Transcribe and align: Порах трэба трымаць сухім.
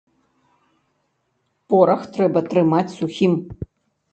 Порах 1.73 2.01
трэба 2.17 2.39
трымаць 2.49 2.95
сухім. 2.99 3.33